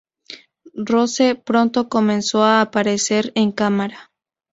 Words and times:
Rose 0.87 1.35
pronto 1.35 1.87
comenzó 1.87 2.41
a 2.43 2.61
aparecer 2.61 3.31
en 3.35 3.51
cámara. 3.51 4.11